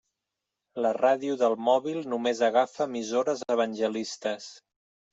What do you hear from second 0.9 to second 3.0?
ràdio del mòbil només agafa